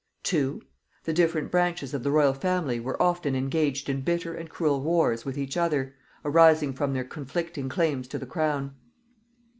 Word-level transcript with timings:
2. 0.23 0.63
The 1.03 1.13
different 1.13 1.51
branches 1.51 1.93
of 1.93 2.01
the 2.01 2.09
royal 2.09 2.33
family 2.33 2.79
were 2.79 2.99
often 2.99 3.35
engaged 3.35 3.87
in 3.87 4.01
bitter 4.01 4.33
and 4.33 4.49
cruel 4.49 4.81
wars 4.81 5.25
with 5.25 5.37
each 5.37 5.55
other, 5.55 5.93
arising 6.25 6.73
from 6.73 6.93
their 6.93 7.03
conflicting 7.05 7.69
claims 7.69 8.07
to 8.07 8.17
the 8.17 8.25
crown. 8.25 8.73